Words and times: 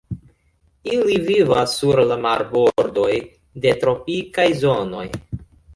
Ili 0.93 1.17
vivas 1.27 1.75
sur 1.81 2.01
la 2.13 2.19
marbordoj 2.25 3.13
de 3.67 3.79
tropikaj 3.87 4.53
zonoj. 4.67 5.09